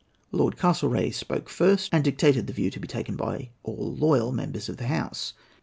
[0.31, 4.67] Lord Castlereagh spoke first, and dictated the view to be taken by all loyal members
[4.67, 5.35] of the House.